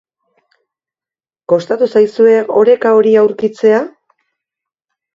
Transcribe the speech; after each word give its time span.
Kostatu 1.53 1.91
zaizue 1.97 2.35
oreka 2.65 2.97
hori 3.03 3.17
aurkitzea? 3.25 3.87